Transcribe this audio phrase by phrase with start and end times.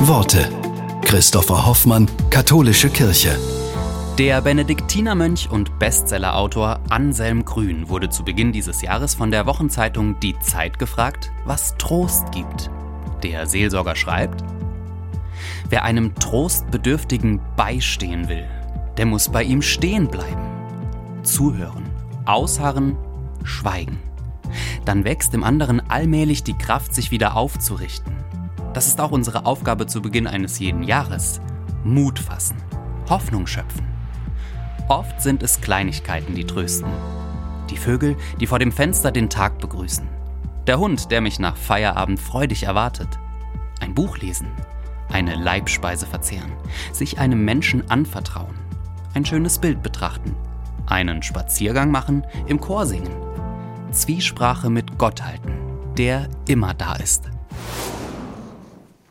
[0.00, 0.48] Worte.
[1.02, 3.36] Christopher Hoffmann, Katholische Kirche.
[4.16, 10.38] Der Benediktinermönch und Bestsellerautor Anselm Grün wurde zu Beginn dieses Jahres von der Wochenzeitung Die
[10.38, 12.70] Zeit gefragt, was Trost gibt.
[13.22, 14.44] Der Seelsorger schreibt,
[15.68, 18.46] Wer einem Trostbedürftigen beistehen will,
[18.96, 20.46] der muss bei ihm stehen bleiben.
[21.24, 21.90] Zuhören,
[22.24, 22.96] ausharren,
[23.42, 23.98] schweigen.
[24.84, 28.18] Dann wächst im anderen allmählich die Kraft, sich wieder aufzurichten.
[28.74, 31.40] Das ist auch unsere Aufgabe zu Beginn eines jeden Jahres.
[31.84, 32.56] Mut fassen,
[33.08, 33.86] Hoffnung schöpfen.
[34.88, 36.90] Oft sind es Kleinigkeiten, die trösten.
[37.70, 40.08] Die Vögel, die vor dem Fenster den Tag begrüßen.
[40.66, 43.18] Der Hund, der mich nach Feierabend freudig erwartet.
[43.80, 44.48] Ein Buch lesen.
[45.10, 46.52] Eine Leibspeise verzehren.
[46.92, 48.54] Sich einem Menschen anvertrauen.
[49.14, 50.34] Ein schönes Bild betrachten.
[50.86, 53.14] Einen Spaziergang machen, im Chor singen.
[53.90, 55.52] Zwiesprache mit Gott halten,
[55.96, 57.30] der immer da ist.